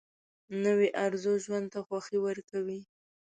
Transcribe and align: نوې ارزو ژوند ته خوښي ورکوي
نوې 0.63 0.89
ارزو 1.05 1.33
ژوند 1.43 1.67
ته 1.73 1.79
خوښي 1.87 2.17
ورکوي 2.21 2.79